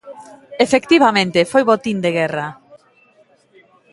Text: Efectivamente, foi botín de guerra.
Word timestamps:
Efectivamente, 0.65 1.49
foi 1.51 1.63
botín 1.71 1.97
de 2.03 2.11
guerra. 2.19 2.47